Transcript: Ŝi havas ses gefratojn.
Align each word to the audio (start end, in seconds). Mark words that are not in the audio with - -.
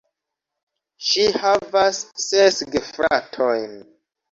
Ŝi 1.07 1.25
havas 1.43 2.01
ses 2.25 2.59
gefratojn. 2.73 3.79